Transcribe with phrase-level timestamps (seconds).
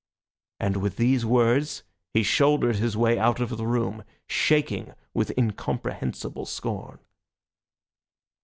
[0.59, 6.47] And with these words he shouldered his way out of the room, shaking with incomprehensible
[6.47, 6.97] scorn.